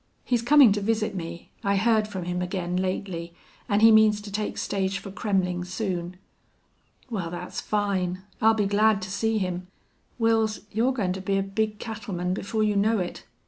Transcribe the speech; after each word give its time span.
He's 0.25 0.41
coming 0.41 0.71
to 0.71 0.81
visit 0.81 1.13
me. 1.13 1.51
I 1.63 1.75
heard 1.75 2.07
from 2.07 2.23
him 2.23 2.41
again 2.41 2.75
lately, 2.75 3.35
and 3.69 3.83
he 3.83 3.91
means 3.91 4.19
to 4.21 4.31
take 4.31 4.57
stage 4.57 4.97
for 4.97 5.11
Kremmling 5.11 5.63
soon." 5.63 6.17
"Wal, 7.11 7.29
that's 7.29 7.61
fine. 7.61 8.23
I'll 8.41 8.55
be 8.55 8.65
glad 8.65 9.03
to 9.03 9.11
see 9.11 9.37
him.... 9.37 9.67
Wils, 10.19 10.61
you're 10.71 10.91
goin' 10.93 11.13
to 11.13 11.21
be 11.21 11.37
a 11.37 11.43
big 11.43 11.77
cattleman 11.77 12.33
before 12.33 12.63
you 12.63 12.75
know 12.75 12.97
it. 12.97 13.25